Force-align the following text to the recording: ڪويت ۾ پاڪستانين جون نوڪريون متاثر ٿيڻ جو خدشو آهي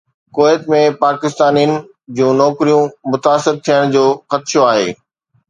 ڪويت 0.35 0.61
۾ 0.73 0.77
پاڪستانين 1.03 1.71
جون 2.21 2.31
نوڪريون 2.43 2.83
متاثر 3.11 3.53
ٿيڻ 3.69 3.83
جو 3.95 4.05
خدشو 4.31 4.67
آهي 4.73 4.91